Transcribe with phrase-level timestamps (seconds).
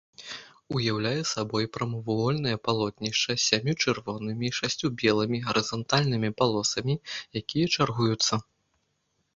[0.77, 6.95] Уяўляе сабой прамавугольнае палотнішча з сямю чырвонымі і шасцю белымі гарызантальнымі палосамі,
[7.45, 8.33] якія чаргуюцца.